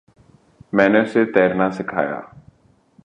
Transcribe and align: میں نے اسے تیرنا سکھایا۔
میں 0.73 0.89
نے 0.89 0.99
اسے 1.01 1.25
تیرنا 1.25 1.69
سکھایا۔ 1.71 2.19